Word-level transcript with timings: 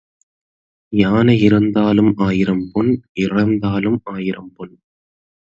யானை 0.93 1.35
இருந்தாலும் 1.41 2.15
ஆயிரம் 2.17 2.65
பொன், 2.73 2.91
இறந்தாலும் 3.19 4.01
ஆயிரம் 4.03 4.51
பொன். 4.55 4.75